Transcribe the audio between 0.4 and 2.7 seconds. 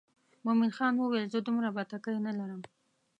مومن خان وویل زه دومره بتکۍ نه لرم.